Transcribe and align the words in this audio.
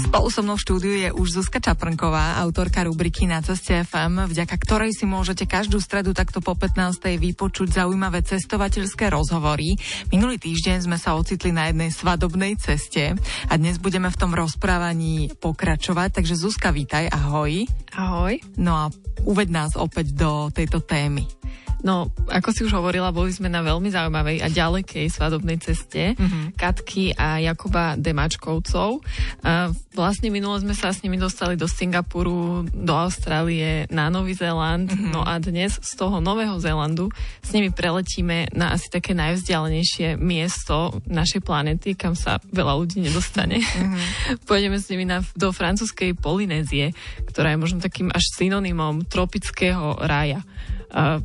Spolu 0.00 0.32
so 0.32 0.40
mnou 0.40 0.56
v 0.56 0.64
štúdiu 0.64 0.94
je 0.96 1.12
už 1.12 1.28
Zuzka 1.36 1.60
Čaprnková, 1.60 2.40
autorka 2.40 2.80
rubriky 2.88 3.28
Na 3.28 3.44
ceste 3.44 3.84
FM, 3.84 4.32
vďaka 4.32 4.56
ktorej 4.56 4.96
si 4.96 5.04
môžete 5.04 5.44
každú 5.44 5.76
stredu 5.76 6.16
takto 6.16 6.40
po 6.40 6.56
15. 6.56 7.20
vypočuť 7.20 7.76
zaujímavé 7.84 8.24
cestovateľské 8.24 9.12
rozhovory. 9.12 9.76
Minulý 10.08 10.40
týždeň 10.40 10.88
sme 10.88 10.96
sa 10.96 11.12
ocitli 11.20 11.52
na 11.52 11.68
jednej 11.68 11.92
svadobnej 11.92 12.56
ceste 12.56 13.12
a 13.46 13.52
dnes 13.60 13.76
budeme 13.76 14.08
v 14.08 14.16
tom 14.16 14.32
rozprávaní 14.32 15.36
pokračovať. 15.36 16.24
Takže 16.24 16.34
Zuzka, 16.34 16.72
vítaj, 16.72 17.04
ahoj. 17.12 17.68
Ahoj. 18.00 18.40
No 18.56 18.72
a 18.72 18.84
uved 19.28 19.52
nás 19.52 19.76
opäť 19.76 20.16
do 20.16 20.48
tejto 20.48 20.80
témy. 20.80 21.28
No, 21.80 22.12
ako 22.28 22.48
si 22.52 22.60
už 22.64 22.76
hovorila, 22.76 23.12
boli 23.12 23.32
sme 23.32 23.48
na 23.48 23.64
veľmi 23.64 23.88
zaujímavej 23.88 24.44
a 24.44 24.52
ďalekej 24.52 25.06
svadobnej 25.08 25.56
ceste 25.60 26.12
mm-hmm. 26.12 26.56
Katky 26.56 27.16
a 27.16 27.40
Jakuba 27.40 27.96
Demačkovcov. 27.96 29.00
A 29.44 29.72
vlastne 29.96 30.28
minulo 30.28 30.60
sme 30.60 30.76
sa 30.76 30.92
s 30.92 31.00
nimi 31.00 31.16
dostali 31.16 31.56
do 31.56 31.64
Singapuru, 31.64 32.68
do 32.68 32.92
Austrálie, 32.92 33.88
na 33.88 34.12
Nový 34.12 34.36
Zéland. 34.36 34.92
Mm-hmm. 34.92 35.12
No 35.12 35.24
a 35.24 35.40
dnes 35.40 35.80
z 35.80 35.92
toho 35.96 36.20
Nového 36.20 36.60
Zélandu 36.60 37.08
s 37.40 37.50
nimi 37.56 37.72
preletíme 37.72 38.52
na 38.52 38.76
asi 38.76 38.92
také 38.92 39.16
najvzdialenejšie 39.16 40.20
miesto 40.20 41.00
našej 41.08 41.40
planety, 41.40 41.96
kam 41.96 42.12
sa 42.12 42.44
veľa 42.52 42.76
ľudí 42.76 43.00
nedostane. 43.00 43.64
Mm-hmm. 43.64 44.44
Pôjdeme 44.48 44.76
s 44.76 44.92
nimi 44.92 45.08
na, 45.08 45.24
do 45.32 45.48
francúzskej 45.48 46.12
Polynézie, 46.12 46.92
ktorá 47.24 47.56
je 47.56 47.58
možno 47.58 47.80
takým 47.90 48.14
až 48.14 48.22
synonymom 48.38 49.02
tropického 49.10 49.98
rája. 49.98 50.46
Uh, 50.94 51.18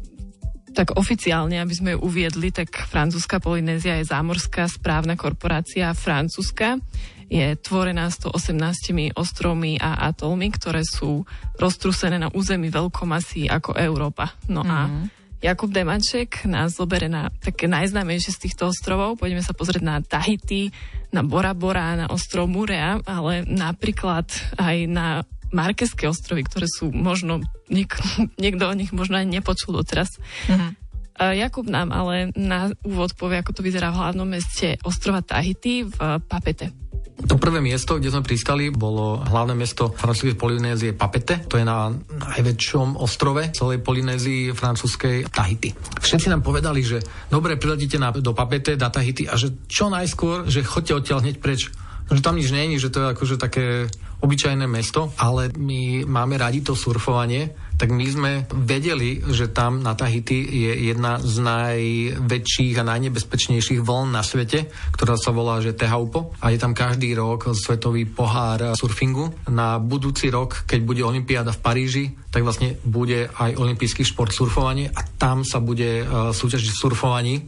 tak 0.75 0.99
oficiálne, 0.99 1.61
aby 1.63 1.71
sme 1.71 1.89
ju 1.95 2.03
uviedli, 2.03 2.51
tak 2.51 2.67
francúzska 2.91 3.39
Polynézia 3.39 3.95
je 4.03 4.11
zámorská 4.11 4.67
správna 4.67 5.15
korporácia 5.15 5.95
francúzska. 5.95 6.83
Je 7.31 7.55
tvorená 7.57 8.11
118 8.11 9.15
ostrovmi 9.15 9.79
a 9.79 10.11
atolmi, 10.11 10.51
ktoré 10.51 10.83
sú 10.83 11.25
roztrusené 11.57 12.19
na 12.21 12.29
území 12.29 12.69
veľkomasí 12.69 13.49
ako 13.49 13.79
Európa. 13.79 14.35
No 14.51 14.61
mm-hmm. 14.61 14.75
a 14.75 14.79
mhm. 14.85 15.05
Jakub 15.45 15.69
Demaček 15.69 16.49
nás 16.49 16.73
zobere 16.73 17.05
na 17.05 17.29
také 17.29 17.69
najznámejšie 17.69 18.33
z 18.33 18.41
týchto 18.49 18.73
ostrovov. 18.73 19.21
Pôjdeme 19.21 19.45
sa 19.45 19.53
pozrieť 19.53 19.83
na 19.83 20.01
Tahiti, 20.01 20.73
na 21.13 21.21
Bora 21.21 21.53
Bora, 21.53 21.93
na 21.93 22.09
ostrov 22.09 22.49
Murea, 22.49 22.97
ale 23.05 23.45
napríklad 23.45 24.25
aj 24.57 24.77
na 24.89 25.21
Markeské 25.53 26.07
ostrovy, 26.09 26.45
ktoré 26.45 26.65
sú 26.69 26.89
možno, 26.89 27.41
niek- 27.69 27.99
niekto 28.43 28.69
o 28.69 28.73
nich 28.77 28.93
možno 28.95 29.19
ani 29.19 29.41
nepočul 29.41 29.75
doteraz. 29.77 30.17
Uh-huh. 30.49 30.71
Jakub 31.15 31.63
nám 31.71 31.95
ale 31.95 32.35
na 32.35 32.75
úvod 32.83 33.15
povie, 33.15 33.39
ako 33.39 33.55
to 33.55 33.61
vyzerá 33.63 33.87
v 33.95 33.99
hlavnom 34.03 34.27
meste 34.27 34.75
ostrova 34.83 35.23
Tahiti 35.23 35.87
v 35.87 35.95
Papete. 36.27 36.75
To 37.15 37.39
prvé 37.39 37.63
miesto, 37.63 37.95
kde 37.95 38.11
sme 38.11 38.27
pristali, 38.27 38.67
bolo 38.67 39.23
hlavné 39.23 39.55
mesto 39.55 39.87
francúzskej 39.95 40.35
Polynézie 40.35 40.91
Papete. 40.91 41.47
To 41.47 41.55
je 41.55 41.63
na 41.63 41.87
najväčšom 42.11 42.99
ostrove 42.99 43.55
celej 43.55 43.79
Polynézii 43.79 44.51
francúzskej 44.51 45.31
Tahiti. 45.31 45.71
Všetci 46.03 46.27
nám 46.27 46.43
povedali, 46.43 46.83
že 46.83 46.99
dobre, 47.31 47.55
priletíte 47.55 47.95
na, 47.95 48.11
do 48.11 48.35
Papete, 48.35 48.75
na 48.75 48.91
Tahiti 48.91 49.31
a 49.31 49.39
že 49.39 49.55
čo 49.71 49.87
najskôr, 49.87 50.51
že 50.51 50.67
chodte 50.67 50.91
odtiaľ 50.91 51.23
hneď 51.23 51.39
preč 51.39 51.71
že 52.11 52.21
tam 52.21 52.37
nič 52.37 52.49
není, 52.53 52.77
že 52.77 52.93
to 52.93 53.01
je 53.01 53.11
akože 53.17 53.35
také 53.41 53.89
obyčajné 54.21 54.65
mesto, 54.65 55.13
ale 55.21 55.53
my 55.53 56.07
máme 56.07 56.39
radi 56.39 56.65
to 56.65 56.73
surfovanie, 56.73 57.53
tak 57.75 57.91
my 57.91 58.05
sme 58.07 58.31
vedeli, 58.55 59.19
že 59.19 59.51
tam 59.51 59.83
na 59.83 59.93
Tahiti 59.93 60.39
je 60.39 60.71
jedna 60.89 61.19
z 61.19 61.43
najväčších 61.43 62.79
a 62.79 62.87
najnebezpečnejších 62.87 63.83
vln 63.83 64.15
na 64.15 64.23
svete, 64.23 64.71
ktorá 64.95 65.19
sa 65.19 65.35
volá, 65.35 65.59
že 65.59 65.75
Tehaupo 65.75 66.31
a 66.39 66.55
je 66.55 66.57
tam 66.57 66.71
každý 66.71 67.11
rok 67.13 67.51
svetový 67.51 68.07
pohár 68.07 68.79
surfingu. 68.79 69.35
Na 69.51 69.75
budúci 69.77 70.31
rok, 70.31 70.63
keď 70.63 70.79
bude 70.87 71.03
Olympiáda 71.03 71.51
v 71.51 71.61
Paríži, 71.61 72.05
tak 72.31 72.47
vlastne 72.47 72.79
bude 72.87 73.27
aj 73.27 73.59
olimpijský 73.59 74.07
šport 74.07 74.31
surfovanie 74.31 74.87
a 74.91 75.03
tam 75.19 75.43
sa 75.43 75.59
bude 75.59 76.03
uh, 76.03 76.31
súťažiť 76.31 76.71
surfovaní 76.71 77.43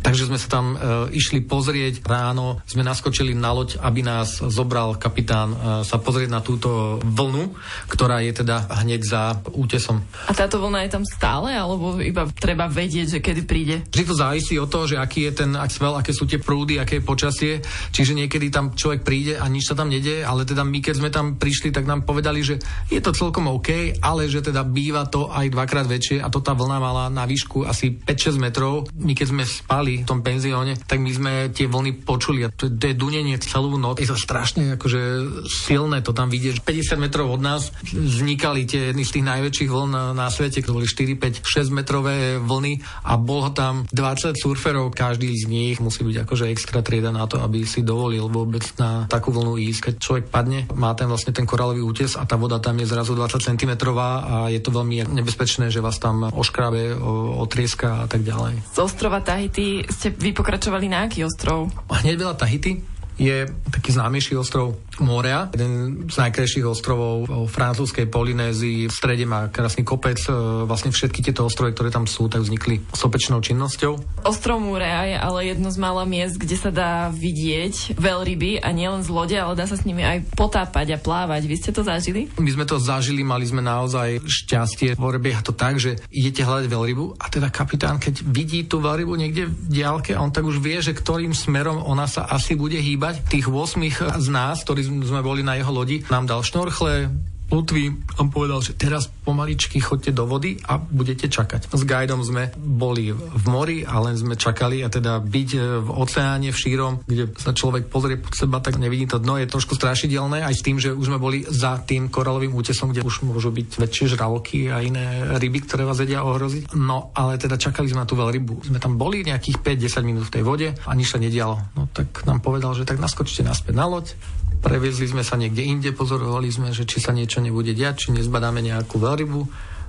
Takže 0.00 0.30
sme 0.30 0.38
sa 0.38 0.48
tam 0.48 0.66
e, 0.74 0.76
išli 1.12 1.44
pozrieť 1.44 2.06
ráno, 2.06 2.62
sme 2.64 2.86
naskočili 2.86 3.36
na 3.36 3.52
loď, 3.52 3.76
aby 3.82 4.00
nás 4.00 4.40
zobral 4.40 4.96
kapitán 4.96 5.52
e, 5.52 5.56
sa 5.84 5.98
pozrieť 6.00 6.30
na 6.30 6.40
túto 6.40 7.02
vlnu, 7.02 7.52
ktorá 7.90 8.22
je 8.24 8.42
teda 8.42 8.70
hneď 8.80 9.00
za 9.02 9.22
útesom. 9.52 10.00
A 10.30 10.32
táto 10.32 10.62
vlna 10.62 10.86
je 10.86 10.90
tam 10.94 11.04
stále, 11.04 11.52
alebo 11.52 11.98
iba 12.00 12.24
treba 12.32 12.70
vedieť, 12.70 13.18
že 13.18 13.24
kedy 13.24 13.42
príde? 13.44 13.76
Vždy 13.90 14.04
to 14.06 14.14
závisí 14.14 14.54
od 14.56 14.70
toho, 14.70 14.86
že 14.88 14.96
aký 14.96 15.28
je 15.28 15.44
ten 15.44 15.50
svel, 15.68 15.98
aké 15.98 16.14
sú 16.14 16.24
tie 16.24 16.40
prúdy, 16.40 16.78
aké 16.78 16.98
je 16.98 17.04
počasie. 17.04 17.52
Čiže 17.90 18.16
niekedy 18.16 18.48
tam 18.48 18.72
človek 18.72 19.04
príde 19.04 19.36
a 19.36 19.44
nič 19.50 19.68
sa 19.68 19.76
tam 19.76 19.90
nedie, 19.92 20.22
ale 20.24 20.46
teda 20.46 20.64
my 20.64 20.78
keď 20.80 20.94
sme 20.96 21.10
tam 21.10 21.36
prišli, 21.36 21.74
tak 21.74 21.84
nám 21.84 22.06
povedali, 22.06 22.40
že 22.40 22.56
je 22.88 23.00
to 23.02 23.12
celkom 23.12 23.50
OK, 23.50 24.00
ale 24.00 24.30
že 24.30 24.40
teda 24.40 24.64
býva 24.64 25.04
to 25.10 25.28
aj 25.28 25.50
dvakrát 25.50 25.86
väčšie 25.86 26.22
a 26.22 26.30
to 26.32 26.40
tá 26.40 26.54
vlna 26.54 26.78
mala 26.78 27.04
na 27.10 27.26
výšku 27.26 27.66
asi 27.66 27.92
5-6 27.92 28.38
metrov. 28.40 28.88
My 28.96 29.12
keď 29.12 29.26
sme 29.30 29.44
spali 29.50 30.02
v 30.02 30.06
tom 30.06 30.22
penzióne, 30.22 30.78
tak 30.86 31.02
my 31.02 31.10
sme 31.10 31.32
tie 31.50 31.66
vlny 31.66 32.06
počuli 32.06 32.46
a 32.46 32.52
to, 32.54 32.70
to 32.70 32.84
je 32.86 32.94
dunenie 32.94 33.34
celú 33.42 33.74
noc. 33.74 33.98
Je 33.98 34.06
to 34.06 34.14
strašne 34.14 34.78
akože 34.78 35.02
silné, 35.50 36.06
to 36.06 36.14
tam 36.14 36.30
vidieť. 36.30 36.62
50 36.62 37.02
metrov 37.02 37.34
od 37.34 37.42
nás 37.42 37.74
vznikali 37.90 38.64
tie 38.70 38.94
jedny 38.94 39.02
z 39.02 39.18
tých 39.18 39.26
najväčších 39.26 39.70
vln 39.70 39.90
na, 39.90 40.04
na 40.14 40.28
svete, 40.30 40.62
to 40.62 40.76
boli 40.76 40.86
4, 40.86 41.18
5, 41.18 41.42
6 41.42 41.74
metrové 41.74 42.38
vlny 42.38 42.78
a 43.10 43.18
bolo 43.18 43.50
tam 43.50 43.88
20 43.90 44.38
surferov, 44.38 44.94
každý 44.94 45.34
z 45.34 45.50
nich 45.50 45.76
musí 45.82 46.06
byť 46.06 46.16
akože 46.22 46.44
extra 46.52 46.84
trieda 46.84 47.10
na 47.10 47.26
to, 47.26 47.42
aby 47.42 47.66
si 47.66 47.82
dovolil 47.82 48.30
vôbec 48.30 48.62
na 48.78 49.10
takú 49.10 49.34
vlnu 49.34 49.58
ísť. 49.58 49.80
Keď 49.90 49.94
človek 49.98 50.24
padne, 50.30 50.68
má 50.76 50.94
ten 50.94 51.10
vlastne 51.10 51.34
ten 51.34 51.48
koralový 51.48 51.82
útes 51.82 52.14
a 52.14 52.22
tá 52.28 52.36
voda 52.38 52.62
tam 52.62 52.78
je 52.78 52.86
zrazu 52.86 53.16
20 53.16 53.40
cm 53.40 53.72
a 53.96 54.52
je 54.52 54.60
to 54.60 54.70
veľmi 54.70 55.10
nebezpečné, 55.10 55.72
že 55.72 55.82
vás 55.82 55.98
tam 55.98 56.28
oškrabe, 56.28 56.94
otrieska 57.40 58.04
a 58.04 58.06
tak 58.06 58.22
ďalej. 58.22 58.62
Z 58.76 58.78
ostrova 58.78 59.24
Tahiti 59.40 59.88
ste 59.88 60.12
vy 60.12 60.36
pokračovali 60.36 60.92
na 60.92 61.08
aký 61.08 61.24
ostrov? 61.24 61.72
Hneď 61.88 62.28
veľa 62.28 62.36
Tahiti 62.36 62.76
je 63.16 63.48
taký 63.72 63.96
známejší 63.96 64.36
ostrov 64.36 64.76
Morea, 65.00 65.48
jeden 65.50 66.06
z 66.06 66.16
najkrajších 66.20 66.66
ostrovov 66.68 67.26
v 67.26 67.50
francúzskej 67.50 68.06
Polynézii. 68.06 68.86
V 68.86 68.92
strede 68.92 69.24
má 69.24 69.48
krásny 69.48 69.82
kopec. 69.82 70.20
E, 70.28 70.32
vlastne 70.68 70.92
všetky 70.92 71.24
tieto 71.24 71.48
ostrovy, 71.48 71.72
ktoré 71.72 71.88
tam 71.88 72.04
sú, 72.04 72.28
tak 72.28 72.44
vznikli 72.44 72.84
sopečnou 72.92 73.40
činnosťou. 73.40 74.22
Ostrov 74.28 74.60
Morea 74.60 75.08
je 75.08 75.16
ale 75.16 75.40
jedno 75.50 75.72
z 75.72 75.78
mála 75.80 76.04
miest, 76.04 76.36
kde 76.36 76.56
sa 76.60 76.70
dá 76.70 77.08
vidieť 77.08 77.96
veľryby 77.96 78.60
a 78.60 78.68
nielen 78.76 79.00
z 79.00 79.08
lode, 79.08 79.36
ale 79.36 79.56
dá 79.56 79.64
sa 79.64 79.80
s 79.80 79.88
nimi 79.88 80.04
aj 80.04 80.28
potápať 80.36 80.94
a 80.94 80.98
plávať. 81.00 81.48
Vy 81.48 81.56
ste 81.56 81.70
to 81.72 81.80
zažili? 81.80 82.28
My 82.36 82.50
sme 82.52 82.68
to 82.68 82.76
zažili, 82.76 83.24
mali 83.24 83.48
sme 83.48 83.64
naozaj 83.64 84.20
šťastie. 84.20 85.00
Prebieha 85.00 85.40
to 85.40 85.56
tak, 85.56 85.80
že 85.80 85.96
idete 86.12 86.44
hľadať 86.44 86.68
veľrybu 86.68 87.16
a 87.16 87.26
teda 87.32 87.48
kapitán, 87.48 87.96
keď 87.96 88.22
vidí 88.22 88.68
tú 88.68 88.84
veľrybu 88.84 89.16
niekde 89.16 89.48
v 89.48 89.68
diálke, 89.68 90.12
on 90.14 90.28
tak 90.30 90.44
už 90.44 90.60
vie, 90.60 90.78
že 90.84 90.92
ktorým 90.92 91.32
smerom 91.32 91.80
ona 91.80 92.04
sa 92.04 92.28
asi 92.28 92.54
bude 92.54 92.76
hýbať. 92.76 93.26
Tých 93.26 93.48
8 93.48 94.20
z 94.20 94.28
nás, 94.28 94.62
ktorí 94.62 94.89
sme 95.06 95.22
boli 95.22 95.46
na 95.46 95.54
jeho 95.54 95.70
lodi, 95.70 96.02
nám 96.10 96.26
dal 96.26 96.42
šnorchle, 96.42 97.08
plutvy. 97.50 97.90
On 98.22 98.30
povedal, 98.30 98.62
že 98.62 98.78
teraz 98.78 99.10
pomaličky 99.10 99.82
chodte 99.82 100.14
do 100.14 100.22
vody 100.24 100.62
a 100.70 100.78
budete 100.78 101.26
čakať. 101.26 101.74
S 101.74 101.82
guidom 101.82 102.22
sme 102.22 102.54
boli 102.54 103.10
v 103.10 103.44
mori 103.50 103.82
a 103.82 103.98
len 103.98 104.14
sme 104.14 104.38
čakali 104.38 104.86
a 104.86 104.88
teda 104.88 105.18
byť 105.18 105.50
e, 105.58 105.60
v 105.82 105.88
oceáne, 105.90 106.54
v 106.54 106.56
šírom, 106.56 107.02
kde 107.10 107.34
sa 107.34 107.50
človek 107.50 107.90
pozrie 107.90 108.22
pod 108.22 108.38
seba, 108.38 108.62
tak 108.62 108.78
nevidí 108.78 109.10
to 109.10 109.18
dno, 109.18 109.34
je 109.42 109.50
trošku 109.50 109.74
strašidelné 109.74 110.46
aj 110.46 110.54
s 110.54 110.62
tým, 110.62 110.78
že 110.78 110.94
už 110.94 111.10
sme 111.10 111.18
boli 111.18 111.42
za 111.42 111.82
tým 111.82 112.06
koralovým 112.06 112.54
útesom, 112.54 112.94
kde 112.94 113.02
už 113.02 113.26
môžu 113.26 113.50
byť 113.50 113.82
väčšie 113.82 114.14
žraloky 114.14 114.70
a 114.70 114.78
iné 114.78 115.34
ryby, 115.34 115.66
ktoré 115.66 115.82
vás 115.82 115.98
vedia 115.98 116.22
ohroziť. 116.22 116.78
No 116.78 117.10
ale 117.18 117.34
teda 117.42 117.58
čakali 117.58 117.90
sme 117.90 118.06
na 118.06 118.08
tú 118.08 118.14
veľrybu. 118.14 118.70
Sme 118.70 118.78
tam 118.78 118.94
boli 118.94 119.26
nejakých 119.26 119.58
5-10 119.58 120.06
minút 120.06 120.24
v 120.30 120.34
tej 120.38 120.44
vode 120.46 120.68
a 120.70 120.90
nič 120.94 121.10
sa 121.10 121.18
nedialo. 121.18 121.58
No 121.74 121.90
tak 121.90 122.22
nám 122.22 122.38
povedal, 122.38 122.78
že 122.78 122.86
tak 122.86 123.02
naskočte 123.02 123.42
naspäť 123.42 123.74
na 123.74 123.90
loď, 123.90 124.14
Previezli 124.60 125.08
sme 125.08 125.24
sa 125.24 125.40
niekde 125.40 125.64
inde, 125.64 125.90
pozorovali 125.96 126.52
sme, 126.52 126.70
že 126.76 126.84
či 126.84 127.00
sa 127.00 127.16
niečo 127.16 127.40
nebude 127.40 127.72
diať, 127.72 128.08
či 128.08 128.08
nezbadáme 128.12 128.60
nejakú 128.60 129.00
veľrybu. 129.00 129.40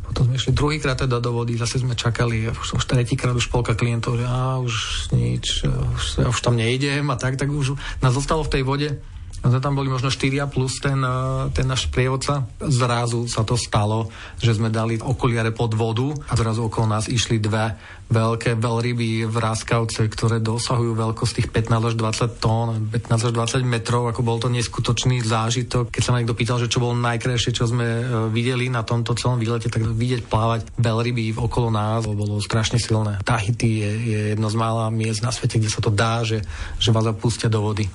Potom 0.08 0.28
sme 0.28 0.36
išli 0.36 0.52
druhýkrát 0.52 1.00
teda 1.00 1.24
do 1.24 1.32
vody, 1.32 1.56
zase 1.56 1.80
sme 1.80 1.96
čakali, 1.96 2.52
už, 2.52 2.80
už 2.80 2.84
tretíkrát 2.84 3.32
už 3.32 3.48
polka 3.48 3.76
klientov, 3.76 4.20
že 4.20 4.28
á, 4.28 4.60
už 4.60 5.08
nič, 5.16 5.68
už, 5.68 6.04
už 6.28 6.40
tam 6.40 6.60
nejdem 6.60 7.08
a 7.12 7.16
tak, 7.16 7.40
tak 7.40 7.48
už 7.48 7.80
nás 8.04 8.12
zostalo 8.12 8.44
v 8.44 8.52
tej 8.52 8.64
vode 8.68 8.90
No 9.42 9.58
tam 9.58 9.74
boli 9.74 9.90
možno 9.90 10.14
4 10.14 10.46
plus 10.46 10.78
ten, 10.78 11.02
eh, 11.02 11.50
ten 11.52 11.66
náš 11.66 11.90
prievodca. 11.90 12.46
Zrazu 12.62 13.26
sa 13.26 13.42
to 13.42 13.58
stalo, 13.58 14.14
že 14.38 14.54
sme 14.54 14.70
dali 14.70 15.02
okuliare 15.02 15.50
pod 15.50 15.74
vodu 15.74 16.14
a 16.30 16.38
zrazu 16.38 16.70
okolo 16.70 16.86
nás 16.86 17.10
išli 17.10 17.42
dve 17.42 17.74
veľké 18.12 18.60
veľryby 18.60 19.24
v 19.24 19.36
ráskavce, 19.40 20.04
ktoré 20.12 20.44
dosahujú 20.44 21.00
veľkosť 21.00 21.34
tých 21.40 21.48
15 21.48 21.90
až 21.90 21.96
20 21.96 22.44
tón, 22.44 22.68
15 22.92 23.32
až 23.32 23.64
20 23.64 23.64
metrov, 23.64 24.12
ako 24.12 24.20
bol 24.20 24.36
to 24.36 24.52
neskutočný 24.52 25.24
zážitok. 25.24 25.96
Keď 25.96 26.02
sa 26.04 26.12
ma 26.12 26.20
niekto 26.20 26.36
pýtal, 26.36 26.60
že 26.60 26.68
čo 26.68 26.84
bolo 26.84 26.92
najkrajšie, 27.00 27.56
čo 27.56 27.66
sme 27.66 27.88
eh, 27.88 28.04
videli 28.30 28.68
na 28.70 28.86
tomto 28.86 29.16
celom 29.18 29.42
výlete, 29.42 29.72
tak 29.72 29.84
vidieť 29.84 30.28
plávať 30.28 30.70
veľryby 30.78 31.34
okolo 31.40 31.74
nás 31.74 32.04
bolo 32.12 32.44
strašne 32.44 32.78
silné. 32.78 33.18
Tahiti 33.24 33.82
je, 33.82 33.92
je 33.92 34.20
jedno 34.36 34.52
z 34.52 34.60
mála 34.60 34.92
miest 34.92 35.24
na 35.24 35.32
svete, 35.32 35.58
kde 35.58 35.72
sa 35.72 35.82
to 35.82 35.90
dá, 35.90 36.22
že, 36.28 36.44
že 36.78 36.94
vás 36.94 37.08
zapustia 37.08 37.48
do 37.48 37.64
vody. 37.64 37.88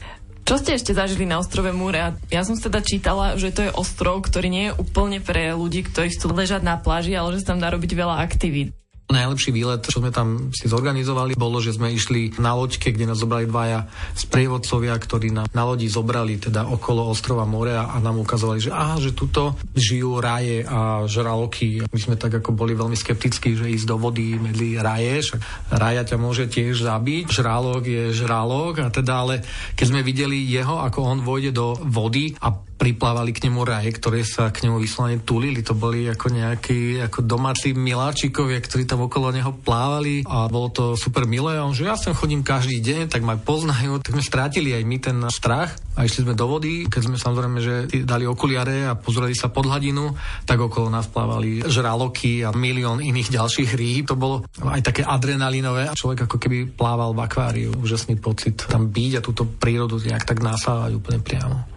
Čo 0.47 0.63
ste 0.63 0.79
ešte 0.79 0.95
zažili 0.95 1.27
na 1.27 1.43
ostrove 1.43 1.75
Múre? 1.75 2.15
Ja 2.31 2.47
som 2.47 2.55
teda 2.55 2.79
čítala, 2.79 3.35
že 3.35 3.51
to 3.51 3.67
je 3.67 3.75
ostrov, 3.75 4.23
ktorý 4.23 4.47
nie 4.47 4.65
je 4.71 4.79
úplne 4.79 5.19
pre 5.19 5.51
ľudí, 5.51 5.83
ktorí 5.83 6.15
chcú 6.15 6.31
ležať 6.31 6.63
na 6.63 6.79
pláži, 6.79 7.19
ale 7.19 7.35
že 7.35 7.43
sa 7.43 7.51
tam 7.51 7.59
dá 7.59 7.75
robiť 7.75 7.91
veľa 7.91 8.23
aktivít. 8.23 8.71
Najlepší 9.07 9.55
výlet, 9.55 9.87
čo 9.87 10.03
sme 10.03 10.11
tam 10.11 10.51
si 10.51 10.67
zorganizovali, 10.67 11.39
bolo, 11.39 11.63
že 11.63 11.79
sme 11.79 11.95
išli 11.95 12.43
na 12.43 12.59
loďke, 12.59 12.91
kde 12.91 13.07
nás 13.07 13.23
zobrali 13.23 13.47
dvaja 13.47 13.87
sprievodcovia, 14.19 14.99
ktorí 14.99 15.31
na, 15.31 15.47
na 15.55 15.63
lodi 15.63 15.87
zobrali 15.87 16.43
teda 16.43 16.67
okolo 16.67 17.07
ostrova 17.07 17.47
Morea 17.47 17.95
a 17.95 18.03
nám 18.03 18.19
ukazovali, 18.19 18.67
že 18.67 18.75
aha, 18.75 18.99
že 18.99 19.15
tuto 19.15 19.55
žijú 19.79 20.19
raje 20.19 20.67
a 20.67 21.07
žraloky. 21.07 21.87
My 21.87 22.01
sme 22.03 22.19
tak 22.19 22.43
ako 22.43 22.51
boli 22.51 22.75
veľmi 22.75 22.99
skeptickí, 22.99 23.55
že 23.55 23.71
ísť 23.71 23.87
do 23.87 23.95
vody 23.95 24.43
medzi 24.43 24.75
raje, 24.75 25.23
však 25.23 25.71
raja 25.71 26.03
ťa 26.03 26.19
môže 26.19 26.51
tiež 26.51 26.83
zabiť, 26.83 27.31
žralok 27.31 27.87
je 27.87 28.11
žralok 28.11 28.83
a 28.83 28.89
teda 28.91 29.23
ale 29.23 29.35
keď 29.79 29.87
sme 29.87 30.03
videli 30.03 30.43
jeho, 30.51 30.83
ako 30.83 30.99
on 31.07 31.19
vojde 31.23 31.55
do 31.55 31.79
vody 31.79 32.35
a 32.43 32.51
priplávali 32.77 33.33
k 33.33 33.49
nemu 33.49 33.61
raje, 33.65 33.91
ktoré 33.97 34.21
sa 34.23 34.53
k 34.53 34.69
nemu 34.69 34.77
vyslovene 34.77 35.25
tulili. 35.25 35.65
To 35.65 35.73
boli 35.73 36.07
ako 36.07 36.29
nejakí 36.29 37.01
ako 37.09 37.25
domáci 37.25 37.73
miláčikovia, 37.73 38.61
ktorí 38.61 38.85
tam 38.85 39.09
okolo 39.09 39.33
neho 39.33 39.51
plávali 39.57 40.23
a 40.29 40.47
bolo 40.47 40.69
to 40.69 40.85
super 40.95 41.25
milé. 41.25 41.57
On, 41.57 41.73
že 41.73 41.89
ja 41.89 41.97
sem 41.97 42.13
chodím 42.13 42.45
každý 42.45 42.79
deň, 42.85 43.09
tak 43.09 43.25
ma 43.25 43.41
poznajú. 43.41 44.05
Tak 44.05 44.13
sme 44.13 44.25
strátili 44.25 44.77
aj 44.77 44.83
my 44.85 44.97
ten 45.01 45.19
strach 45.33 45.73
a 45.97 46.05
išli 46.05 46.29
sme 46.29 46.37
do 46.37 46.47
vody. 46.47 46.85
Keď 46.87 47.03
sme 47.09 47.17
samozrejme, 47.17 47.59
že 47.65 47.75
dali 48.05 48.29
okuliare 48.29 48.85
a 48.85 48.95
pozreli 48.95 49.33
sa 49.33 49.49
pod 49.49 49.67
hladinu, 49.67 50.13
tak 50.45 50.61
okolo 50.61 50.93
nás 50.93 51.09
plávali 51.09 51.65
žraloky 51.65 52.45
a 52.45 52.53
milión 52.53 53.01
iných 53.01 53.33
ďalších 53.33 53.73
rýb. 53.73 54.13
To 54.13 54.17
bolo 54.21 54.45
aj 54.61 54.85
také 54.85 55.03
adrenalinové. 55.03 55.97
Človek 55.97 56.29
ako 56.29 56.37
keby 56.37 56.77
plával 56.77 57.17
v 57.17 57.25
akváriu. 57.25 57.71
Úžasný 57.81 58.21
pocit 58.21 58.69
tam 58.69 58.93
byť 58.93 59.13
a 59.17 59.25
túto 59.25 59.49
prírodu 59.49 59.97
nejak 59.97 60.29
tak 60.29 60.45
nasávať 60.45 60.93
úplne 60.93 61.25
priamo. 61.25 61.76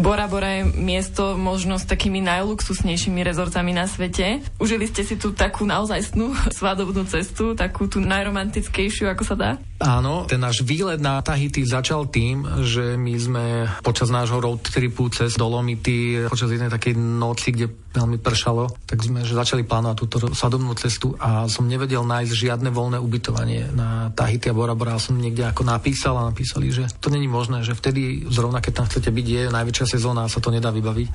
Bora 0.00 0.26
Bora 0.30 0.60
je 0.60 0.62
miesto 0.80 1.36
možno 1.36 1.76
s 1.76 1.84
takými 1.84 2.24
najluxusnejšími 2.24 3.20
rezortami 3.20 3.76
na 3.76 3.84
svete. 3.84 4.40
Užili 4.56 4.88
ste 4.88 5.04
si 5.04 5.20
tu 5.20 5.36
takú 5.36 5.68
naozaj 5.68 6.14
snú 6.14 6.32
svadobnú 6.58 7.04
cestu, 7.04 7.52
takú 7.52 7.90
tú 7.90 8.00
najromantickejšiu, 8.00 9.10
ako 9.12 9.22
sa 9.26 9.34
dá? 9.36 9.50
Áno, 9.80 10.28
ten 10.28 10.36
náš 10.36 10.60
výlet 10.60 11.00
na 11.00 11.24
Tahiti 11.24 11.64
začal 11.64 12.12
tým, 12.12 12.44
že 12.68 13.00
my 13.00 13.14
sme 13.16 13.44
počas 13.80 14.12
nášho 14.12 14.36
road 14.36 14.60
tripu 14.60 15.08
cez 15.08 15.40
Dolomity, 15.40 16.28
počas 16.28 16.52
jednej 16.52 16.68
takej 16.68 17.00
noci, 17.00 17.48
kde 17.56 17.72
veľmi 17.90 18.20
pršalo, 18.20 18.70
tak 18.86 19.02
sme 19.02 19.24
že 19.24 19.34
začali 19.34 19.64
plánovať 19.66 19.96
túto 19.96 20.16
sadobnú 20.36 20.76
cestu 20.76 21.16
a 21.18 21.48
som 21.50 21.66
nevedel 21.66 22.06
nájsť 22.06 22.32
žiadne 22.32 22.68
voľné 22.70 23.00
ubytovanie 23.02 23.72
na 23.74 24.12
Tahiti 24.14 24.52
a 24.52 24.54
Bora 24.54 24.76
Bora. 24.76 25.00
Som 25.00 25.18
niekde 25.18 25.48
ako 25.48 25.66
napísal 25.66 26.14
a 26.20 26.28
napísali, 26.28 26.70
že 26.70 26.86
to 27.02 27.10
není 27.10 27.26
možné, 27.26 27.64
že 27.66 27.74
vtedy 27.74 28.28
zrovna 28.30 28.62
keď 28.62 28.72
tam 28.84 28.86
chcete 28.86 29.10
byť 29.10 29.26
je 29.26 29.42
najväčšia 29.60 29.86
sezóna 30.00 30.26
sa 30.26 30.40
to 30.40 30.48
nedá 30.48 30.72
vybaviť. 30.72 31.08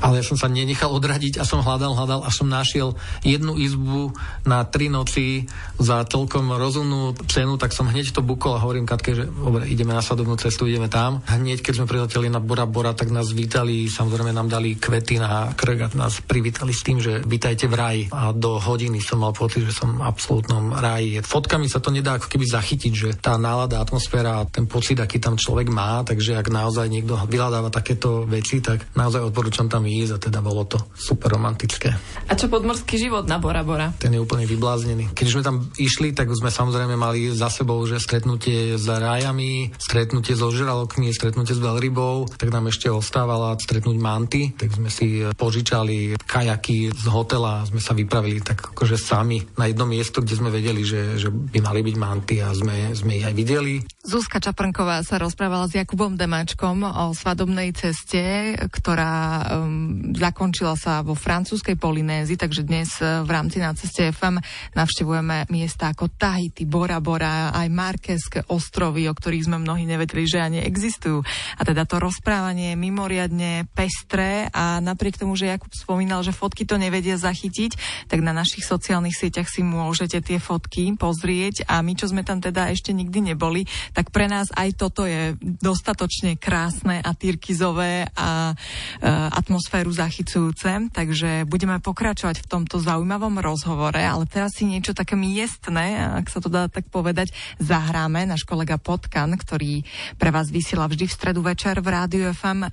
Ale 0.00 0.20
ja 0.20 0.24
som 0.24 0.40
sa 0.40 0.48
nenechal 0.48 0.90
odradiť 0.90 1.38
a 1.38 1.44
som 1.44 1.60
hľadal, 1.60 1.94
hľadal 1.94 2.20
a 2.24 2.30
som 2.32 2.48
našiel 2.48 2.96
jednu 3.22 3.60
izbu 3.60 4.12
na 4.48 4.64
tri 4.64 4.88
noci 4.88 5.46
za 5.76 6.02
celkom 6.08 6.50
rozumnú 6.56 7.14
cenu, 7.28 7.60
tak 7.60 7.76
som 7.76 7.88
hneď 7.88 8.16
to 8.16 8.24
bukol 8.24 8.56
a 8.56 8.62
hovorím 8.62 8.88
Katke, 8.88 9.12
že 9.12 9.24
dobre, 9.28 9.68
ideme 9.68 9.92
na 9.92 10.00
sadobnú 10.00 10.34
cestu, 10.40 10.64
ideme 10.66 10.88
tam. 10.88 11.20
Hneď 11.28 11.60
keď 11.60 11.82
sme 11.82 11.86
prileteli 11.90 12.28
na 12.32 12.40
Bora 12.40 12.64
Bora, 12.64 12.96
tak 12.96 13.12
nás 13.12 13.30
vítali, 13.30 13.86
samozrejme 13.86 14.32
nám 14.32 14.48
dali 14.48 14.76
kvety 14.76 15.20
na 15.20 15.52
krk 15.52 15.78
a 15.84 15.88
nás 15.94 16.24
privítali 16.24 16.72
s 16.72 16.82
tým, 16.82 16.98
že 16.98 17.20
vítajte 17.22 17.68
v 17.68 17.74
raji 17.74 18.02
a 18.10 18.32
do 18.32 18.56
hodiny 18.56 18.98
som 19.04 19.20
mal 19.20 19.36
pocit, 19.36 19.66
že 19.68 19.76
som 19.76 19.98
v 19.98 20.04
absolútnom 20.06 20.72
raji. 20.72 21.20
Fotkami 21.20 21.68
sa 21.68 21.78
to 21.78 21.92
nedá 21.92 22.16
ako 22.16 22.28
keby 22.32 22.44
zachytiť, 22.48 22.92
že 22.92 23.08
tá 23.20 23.36
nálada, 23.36 23.82
atmosféra 23.82 24.42
a 24.42 24.48
ten 24.48 24.64
pocit, 24.64 24.98
aký 24.98 25.18
tam 25.18 25.36
človek 25.36 25.68
má, 25.68 26.06
takže 26.06 26.38
ak 26.38 26.48
naozaj 26.48 26.86
niekto 26.88 27.18
vyhľadáva 27.28 27.68
takéto 27.82 28.22
veci, 28.24 28.62
tak 28.62 28.94
naozaj 28.94 29.26
odporúčam 29.26 29.66
tam 29.66 29.82
ísť 29.82 30.12
a 30.14 30.18
teda 30.30 30.38
bolo 30.38 30.62
to 30.64 30.78
super 30.94 31.34
romantické. 31.34 31.90
A 32.30 32.38
čo 32.38 32.46
podmorský 32.46 32.94
život 32.96 33.26
na 33.26 33.42
Bora 33.42 33.66
Bora? 33.66 33.90
Ten 33.98 34.14
je 34.14 34.22
úplne 34.22 34.46
vybláznený. 34.46 35.10
Keď 35.18 35.26
sme 35.26 35.42
tam 35.42 35.56
išli, 35.74 36.14
tak 36.14 36.30
sme 36.30 36.54
samozrejme 36.54 36.94
mali 36.94 37.34
za 37.34 37.50
sebou, 37.50 37.82
že 37.82 37.98
stretnutie 37.98 38.78
s 38.78 38.86
rajami, 38.86 39.74
stretnutie 39.74 40.38
so 40.38 40.54
žralokmi, 40.54 41.10
stretnutie 41.10 41.58
s 41.58 41.60
veľrybou, 41.60 42.30
tak 42.38 42.54
nám 42.54 42.70
ešte 42.70 42.86
ostávalo 42.86 43.42
stretnúť 43.58 43.98
manty, 43.98 44.54
tak 44.54 44.70
sme 44.70 44.86
si 44.86 45.26
požičali 45.34 46.14
kajaky 46.14 46.94
z 46.94 47.06
hotela, 47.10 47.66
sme 47.66 47.82
sa 47.82 47.96
vypravili 47.96 48.38
tak 48.38 48.76
akože 48.76 48.94
sami 48.94 49.42
na 49.58 49.66
jedno 49.66 49.88
miesto, 49.88 50.22
kde 50.22 50.38
sme 50.38 50.54
vedeli, 50.54 50.86
že, 50.86 51.18
že 51.18 51.32
by 51.32 51.58
mali 51.58 51.80
byť 51.82 51.96
manty 51.98 52.38
a 52.38 52.54
sme, 52.54 52.94
sme 52.94 53.18
ich 53.18 53.26
aj 53.26 53.34
videli. 53.34 53.82
Zuzka 54.06 54.38
Čaprnková 54.38 55.02
sa 55.02 55.18
rozprávala 55.18 55.66
s 55.66 55.74
Jakubom 55.74 56.14
Demáčkom 56.14 56.86
o 56.86 57.10
svadobnej 57.16 57.71
ceste, 57.72 58.54
ktorá 58.68 59.44
um, 59.64 60.12
zakončila 60.12 60.76
sa 60.76 61.00
vo 61.00 61.16
francúzskej 61.16 61.76
Polynézii, 61.76 62.36
takže 62.36 62.64
dnes 62.64 63.00
uh, 63.00 63.24
v 63.24 63.30
rámci 63.32 63.58
na 63.58 63.72
ceste 63.72 64.12
FM 64.12 64.38
navštevujeme 64.76 65.48
miesta 65.48 65.92
ako 65.92 66.12
Tahiti, 66.14 66.68
Bora 66.68 67.00
Bora, 67.00 67.52
aj 67.52 67.68
Markeské 67.72 68.40
ostrovy, 68.48 69.08
o 69.08 69.14
ktorých 69.16 69.48
sme 69.48 69.60
mnohí 69.60 69.84
nevedeli, 69.88 70.24
že 70.28 70.44
ani 70.44 70.60
existujú. 70.62 71.24
A 71.58 71.62
teda 71.64 71.84
to 71.88 71.98
rozprávanie 71.98 72.72
je 72.72 72.80
mimoriadne 72.80 73.66
pestré 73.72 74.48
a 74.52 74.78
napriek 74.78 75.20
tomu, 75.20 75.36
že 75.36 75.50
Jakub 75.50 75.72
spomínal, 75.72 76.24
že 76.24 76.36
fotky 76.36 76.64
to 76.64 76.80
nevedia 76.80 77.20
zachytiť, 77.20 78.06
tak 78.08 78.20
na 78.24 78.32
našich 78.32 78.64
sociálnych 78.64 79.16
sieťach 79.16 79.48
si 79.48 79.60
môžete 79.64 80.20
tie 80.24 80.38
fotky 80.38 80.94
pozrieť 80.96 81.68
a 81.68 81.80
my, 81.80 81.92
čo 81.96 82.08
sme 82.08 82.22
tam 82.22 82.38
teda 82.38 82.72
ešte 82.72 82.94
nikdy 82.94 83.32
neboli, 83.32 83.64
tak 83.96 84.12
pre 84.14 84.28
nás 84.28 84.52
aj 84.52 84.76
toto 84.76 85.04
je 85.04 85.34
dostatočne 85.40 86.36
krásne 86.36 87.00
a 87.00 87.10
tyrkizové 87.52 88.08
a 88.16 88.52
e, 88.52 89.08
atmosféru 89.12 89.92
zachycujúce, 89.92 90.88
takže 90.88 91.44
budeme 91.44 91.76
pokračovať 91.84 92.40
v 92.40 92.48
tomto 92.48 92.80
zaujímavom 92.80 93.44
rozhovore, 93.44 94.00
ale 94.00 94.24
teraz 94.24 94.56
si 94.56 94.64
niečo 94.64 94.96
také 94.96 95.20
miestne, 95.20 96.16
ak 96.16 96.32
sa 96.32 96.40
to 96.40 96.48
dá 96.48 96.72
tak 96.72 96.88
povedať, 96.88 97.28
zahráme. 97.60 98.24
Náš 98.24 98.48
kolega 98.48 98.80
Potkan, 98.80 99.36
ktorý 99.36 99.84
pre 100.16 100.32
vás 100.32 100.48
vysiela 100.48 100.88
vždy 100.88 101.04
v 101.04 101.12
stredu 101.12 101.44
večer 101.44 101.76
v 101.84 101.92
Rádiu 101.92 102.32
FM 102.32 102.64
e, 102.64 102.68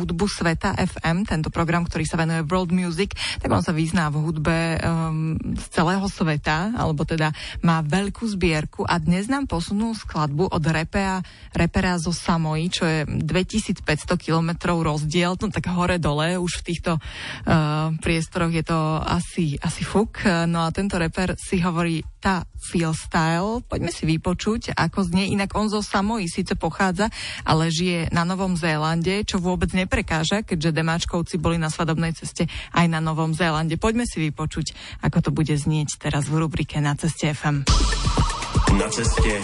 hudbu 0.00 0.24
Sveta 0.24 0.80
FM, 0.80 1.28
tento 1.28 1.52
program, 1.52 1.84
ktorý 1.84 2.08
sa 2.08 2.16
venuje 2.16 2.40
World 2.48 2.72
Music, 2.72 3.12
tak 3.36 3.52
on 3.52 3.60
sa 3.60 3.76
vyzná 3.76 4.08
v 4.08 4.16
hudbe 4.16 4.80
um, 4.80 5.36
z 5.60 5.64
celého 5.76 6.08
sveta, 6.08 6.72
alebo 6.72 7.04
teda 7.04 7.36
má 7.60 7.84
veľkú 7.84 8.24
zbierku 8.24 8.88
a 8.88 8.96
dnes 8.96 9.28
nám 9.28 9.44
posunul 9.44 9.92
skladbu 9.92 10.48
od 10.48 10.64
repera, 10.72 11.20
repera 11.52 12.00
zo 12.00 12.16
Samoji, 12.16 12.64
čo 12.72 12.84
je 12.88 13.04
2500 13.04 14.21
kilometrov 14.22 14.78
rozdiel, 14.86 15.34
no 15.34 15.50
tak 15.50 15.66
hore-dole, 15.66 16.38
už 16.38 16.62
v 16.62 16.66
týchto 16.70 16.92
uh, 17.02 17.90
priestoroch 17.98 18.54
je 18.54 18.62
to 18.62 18.78
asi, 19.02 19.58
asi 19.58 19.82
fuk. 19.82 20.22
No 20.46 20.62
a 20.62 20.70
tento 20.70 21.02
reper 21.02 21.34
si 21.34 21.58
hovorí 21.58 22.06
tá 22.22 22.46
Feel 22.62 22.94
Style. 22.94 23.66
Poďme 23.66 23.90
si 23.90 24.06
vypočuť, 24.06 24.78
ako 24.78 25.02
znie. 25.02 25.34
Inak 25.34 25.58
on 25.58 25.66
zo 25.66 25.82
Samoji 25.82 26.30
síce 26.30 26.54
pochádza, 26.54 27.10
ale 27.42 27.74
žije 27.74 28.14
na 28.14 28.22
Novom 28.22 28.54
Zélande, 28.54 29.26
čo 29.26 29.42
vôbec 29.42 29.74
neprekáža, 29.74 30.46
keďže 30.46 30.70
demáčkovci 30.70 31.42
boli 31.42 31.58
na 31.58 31.66
svadobnej 31.66 32.14
ceste 32.14 32.46
aj 32.70 32.86
na 32.86 33.02
Novom 33.02 33.34
Zélande. 33.34 33.74
Poďme 33.74 34.06
si 34.06 34.22
vypočuť, 34.22 35.02
ako 35.02 35.18
to 35.18 35.30
bude 35.34 35.50
znieť 35.50 35.98
teraz 35.98 36.30
v 36.30 36.46
rubrike 36.46 36.78
Na 36.78 36.94
ceste 36.94 37.34
FM. 37.34 37.66
Na 38.76 38.88
ceste 38.88 39.40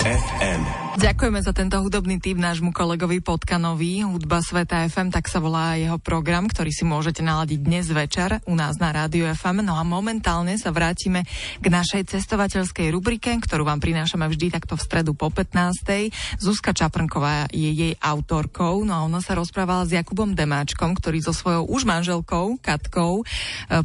FM. 0.00 0.90
Ďakujeme 1.00 1.40
za 1.40 1.56
tento 1.56 1.80
hudobný 1.80 2.20
tip 2.20 2.36
nášmu 2.36 2.76
kolegovi 2.76 3.24
Potkanovi. 3.24 4.04
Hudba 4.04 4.44
Sveta 4.44 4.84
FM, 4.84 5.08
tak 5.08 5.28
sa 5.32 5.40
volá 5.40 5.78
jeho 5.78 5.96
program, 5.96 6.44
ktorý 6.44 6.68
si 6.68 6.84
môžete 6.84 7.24
naladiť 7.24 7.60
dnes 7.62 7.86
večer 7.88 8.42
u 8.44 8.52
nás 8.58 8.76
na 8.76 8.92
Rádiu 8.92 9.30
FM. 9.32 9.64
No 9.64 9.78
a 9.78 9.84
momentálne 9.86 10.58
sa 10.58 10.74
vrátime 10.74 11.24
k 11.62 11.66
našej 11.72 12.10
cestovateľskej 12.10 12.90
rubrike, 12.92 13.32
ktorú 13.32 13.64
vám 13.64 13.80
prinášame 13.80 14.28
vždy 14.28 14.52
takto 14.52 14.76
v 14.76 14.82
stredu 14.82 15.12
po 15.16 15.32
15. 15.32 16.12
Zuzka 16.42 16.76
Čaprnková 16.76 17.48
je 17.54 17.70
jej 17.70 17.94
autorkou, 18.02 18.82
no 18.82 18.92
a 18.92 19.06
ona 19.06 19.22
sa 19.22 19.38
rozprávala 19.38 19.86
s 19.86 19.94
Jakubom 19.94 20.34
Demáčkom, 20.34 20.98
ktorý 20.98 21.22
so 21.22 21.32
svojou 21.32 21.70
už 21.70 21.86
manželkou, 21.86 22.58
Katkou, 22.60 23.22
e, 23.22 23.24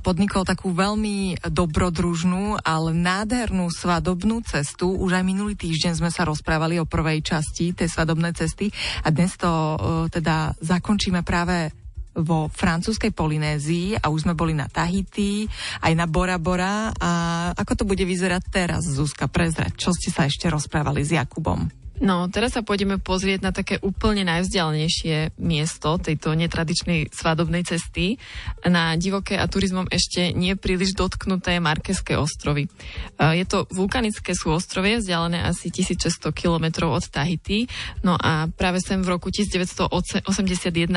podnikol 0.01 0.41
takú 0.41 0.73
veľmi 0.73 1.47
dobrodružnú, 1.47 2.59
ale 2.65 2.97
nádhernú 2.97 3.69
svadobnú 3.69 4.41
cestu. 4.41 4.64
Už 4.97 5.11
aj 5.13 5.21
minulý 5.21 5.53
týždeň 5.53 6.01
sme 6.01 6.09
sa 6.09 6.25
rozprávali 6.25 6.81
o 6.81 6.89
prvej 6.89 7.21
časti 7.21 7.77
tej 7.77 7.91
svadobnej 7.91 8.33
cesty 8.33 8.73
a 9.05 9.13
dnes 9.13 9.37
to 9.37 9.45
uh, 9.47 9.77
teda 10.09 10.57
zakončíme 10.57 11.21
práve 11.21 11.69
vo 12.15 12.47
francúzskej 12.47 13.11
Polynézii 13.11 13.99
a 13.99 14.07
už 14.07 14.23
sme 14.25 14.33
boli 14.33 14.55
na 14.55 14.71
Tahiti, 14.71 15.43
aj 15.83 15.93
na 15.93 16.07
Bora 16.07 16.39
Bora. 16.39 16.95
A 16.95 17.11
ako 17.51 17.73
to 17.75 17.83
bude 17.83 18.07
vyzerať 18.07 18.43
teraz, 18.47 18.87
Zuzka, 18.87 19.27
prezrať, 19.27 19.75
čo 19.75 19.91
ste 19.91 20.09
sa 20.15 20.23
ešte 20.23 20.47
rozprávali 20.47 21.03
s 21.03 21.11
Jakubom? 21.11 21.84
No, 22.03 22.27
teraz 22.27 22.59
sa 22.59 22.61
pôjdeme 22.61 22.99
pozrieť 22.99 23.39
na 23.39 23.55
také 23.55 23.79
úplne 23.79 24.27
najvzdialnejšie 24.27 25.39
miesto 25.39 25.95
tejto 25.95 26.35
netradičnej 26.35 27.07
svadobnej 27.07 27.63
cesty, 27.63 28.19
na 28.67 28.99
divoké 28.99 29.39
a 29.39 29.47
turizmom 29.47 29.87
ešte 29.87 30.35
nie 30.35 30.59
príliš 30.59 30.91
dotknuté 30.91 31.63
Markeské 31.63 32.19
ostrovy. 32.19 32.67
Je 33.15 33.45
to 33.47 33.63
vulkanické 33.71 34.35
súostrovie, 34.35 34.99
vzdialené 34.99 35.47
asi 35.47 35.71
1600 35.71 36.35
km 36.35 36.91
od 36.91 37.07
Tahiti, 37.07 37.71
no 38.03 38.19
a 38.19 38.51
práve 38.51 38.83
sem 38.83 38.99
v 38.99 39.15
roku 39.15 39.31
1981 39.31 40.27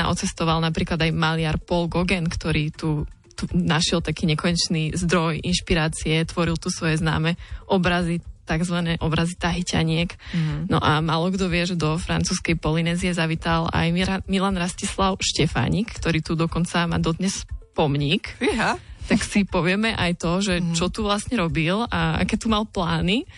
ocestoval 0.03 0.59
napríklad 0.59 0.99
aj 0.99 1.11
maliar 1.15 1.55
Paul 1.63 1.87
Gauguin, 1.87 2.27
ktorý 2.27 2.75
tu 2.75 3.07
našiel 3.55 4.03
taký 4.03 4.27
nekonečný 4.27 4.99
zdroj 4.99 5.39
inšpirácie, 5.39 6.27
tvoril 6.27 6.59
tu 6.59 6.67
svoje 6.67 6.99
známe 6.99 7.39
obrazy 7.71 8.19
tzv. 8.49 8.97
obrazy 8.97 9.37
tahyťaniek. 9.37 10.09
Mm-hmm. 10.09 10.59
No 10.73 10.81
a 10.81 10.97
málo 11.05 11.29
kto 11.29 11.45
vie, 11.45 11.69
že 11.69 11.77
do 11.77 12.01
francúzskej 12.01 12.57
Polynézie 12.57 13.13
zavítal 13.13 13.69
aj 13.69 13.93
Milan 14.25 14.57
Rastislav 14.57 15.21
Štefánik, 15.21 15.93
ktorý 16.01 16.25
tu 16.25 16.33
dokonca 16.33 16.89
má 16.89 16.97
dodnes 16.97 17.45
pomník. 17.77 18.33
Ja. 18.41 18.81
Tak 19.05 19.21
si 19.21 19.45
povieme 19.45 19.93
aj 19.93 20.11
to, 20.17 20.41
že 20.41 20.57
mm-hmm. 20.57 20.73
čo 20.73 20.89
tu 20.89 21.05
vlastne 21.05 21.37
robil 21.37 21.85
a 21.89 22.21
aké 22.21 22.37
tu 22.41 22.49
mal 22.49 22.65
plány. 22.65 23.29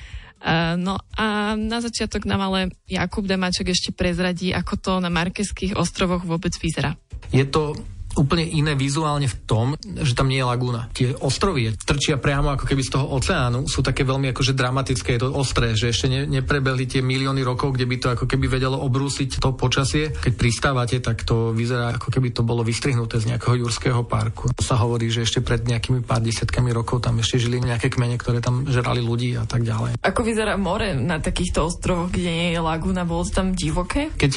Uh, 0.41 0.73
no 0.73 0.97
a 1.13 1.53
na 1.53 1.77
začiatok 1.85 2.25
nám 2.25 2.49
ale 2.49 2.73
Jakub 2.89 3.29
Demaček 3.29 3.69
ešte 3.69 3.93
prezradí, 3.93 4.49
ako 4.49 4.73
to 4.73 4.91
na 4.97 5.13
Markeských 5.13 5.77
ostrovoch 5.77 6.25
vôbec 6.25 6.49
vyzerá. 6.57 6.97
Je 7.29 7.45
to 7.45 7.77
úplne 8.15 8.43
iné 8.43 8.75
vizuálne 8.75 9.27
v 9.27 9.37
tom, 9.47 9.67
že 9.79 10.15
tam 10.15 10.27
nie 10.27 10.39
je 10.41 10.47
lagúna. 10.47 10.91
Tie 10.91 11.13
ostrovy 11.21 11.71
trčia 11.75 12.19
priamo 12.19 12.51
ako 12.51 12.65
keby 12.67 12.81
z 12.83 12.91
toho 12.97 13.05
oceánu, 13.15 13.67
sú 13.67 13.79
také 13.85 14.03
veľmi 14.03 14.31
akože 14.31 14.57
dramatické, 14.57 15.15
je 15.15 15.21
to 15.23 15.29
ostré, 15.31 15.73
že 15.77 15.91
ešte 15.91 16.07
ne, 16.11 16.27
neprebehli 16.27 16.87
tie 16.87 17.01
milióny 17.03 17.41
rokov, 17.45 17.75
kde 17.75 17.85
by 17.87 17.95
to 17.97 18.07
ako 18.13 18.25
keby 18.27 18.51
vedelo 18.51 18.79
obrúsiť 18.83 19.39
to 19.39 19.55
počasie. 19.55 20.11
Keď 20.11 20.33
pristávate, 20.35 20.97
tak 20.99 21.23
to 21.23 21.55
vyzerá 21.55 21.95
ako 21.95 22.11
keby 22.11 22.35
to 22.35 22.43
bolo 22.43 22.65
vystrihnuté 22.65 23.21
z 23.21 23.31
nejakého 23.31 23.63
jurského 23.63 24.03
parku. 24.03 24.51
Sa 24.59 24.75
hovorí, 24.79 25.07
že 25.07 25.23
ešte 25.23 25.39
pred 25.39 25.63
nejakými 25.63 26.03
pár 26.03 26.19
desiatkami 26.19 26.73
rokov 26.75 27.03
tam 27.05 27.19
ešte 27.21 27.39
žili 27.39 27.63
nejaké 27.63 27.87
kmene, 27.93 28.19
ktoré 28.19 28.43
tam 28.43 28.67
žrali 28.67 28.99
ľudí 28.99 29.37
a 29.37 29.45
tak 29.47 29.63
ďalej. 29.63 30.01
Ako 30.01 30.21
vyzerá 30.25 30.57
more 30.57 30.93
na 30.97 31.21
takýchto 31.21 31.69
ostrovoch, 31.69 32.11
kde 32.11 32.29
nie 32.29 32.49
je 32.51 32.59
lagúna, 32.59 33.07
bolo 33.07 33.23
tam 33.29 33.53
divoké? 33.55 34.11
Keď 34.17 34.31